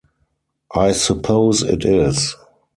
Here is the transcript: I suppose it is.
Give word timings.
I 0.73 0.93
suppose 0.93 1.61
it 1.61 1.85
is. 1.85 2.35